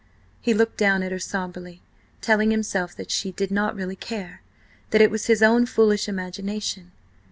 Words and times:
He 0.41 0.55
looked 0.55 0.77
down 0.77 1.03
at 1.03 1.11
her 1.11 1.19
sombrely, 1.19 1.79
telling 2.21 2.49
himself 2.49 2.95
that 2.95 3.11
she 3.11 3.31
did 3.33 3.51
not 3.51 3.75
really 3.75 3.95
care: 3.95 4.41
that 4.89 4.99
it 4.99 5.11
was 5.11 5.27
his 5.27 5.43
own 5.43 5.67
foolish 5.67 6.09
imagination. 6.09 6.91